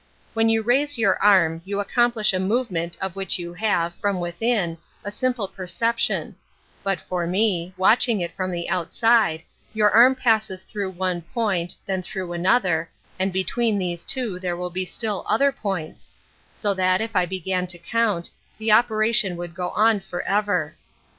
When 0.33 0.49
you 0.49 0.63
raise 0.63 0.97
your 0.97 1.21
arm, 1.21 1.61
you 1.63 1.79
accomplish 1.79 2.33
a 2.33 2.39
movement 2.39 2.97
of 2.99 3.15
which 3.15 3.37
you 3.37 3.53
have, 3.53 3.93
from 4.01 4.19
within, 4.19 4.79
a 5.03 5.11
simple 5.11 5.47
perception; 5.47 6.35
but 6.81 6.99
for 6.99 7.27
me, 7.27 7.75
watching 7.77 8.19
it 8.19 8.31
from 8.31 8.49
the 8.49 8.67
outside, 8.67 9.43
your 9.75 9.91
arm 9.91 10.15
passes 10.15 10.63
through 10.63 10.89
one 10.89 11.21
point, 11.21 11.75
then 11.85 12.01
through 12.01 12.33
another, 12.33 12.89
and 13.19 13.31
between 13.31 13.77
these 13.77 14.03
two 14.03 14.39
there 14.39 14.57
will 14.57 14.71
be 14.71 14.85
still 14.85 15.23
other 15.29 15.51
points; 15.51 16.11
so 16.51 16.73
that, 16.73 16.99
if 16.99 17.15
I 17.15 17.27
began 17.27 17.67
to 17.67 17.77
count, 17.77 18.31
the 18.57 18.71
operation 18.71 19.37
would 19.37 19.53
go 19.53 19.69
on 19.69 19.99
for 19.99 20.23
ever. 20.23 20.77